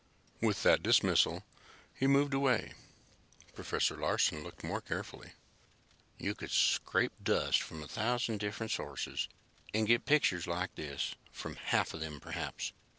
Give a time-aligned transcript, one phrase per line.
[0.41, 1.43] With that dismissal,
[1.93, 2.73] he moved away.
[3.53, 5.33] Professor Larsen looked more carefully.
[6.17, 9.27] "You could scrape dust from a thousand different sources
[9.75, 12.71] and get pictures like this from half of them perhaps.